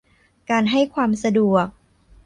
[0.49, 1.65] การให้ความสะดวก